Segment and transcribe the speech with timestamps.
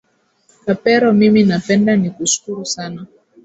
[0.65, 3.01] kapero mimi napenda nikushukuru sana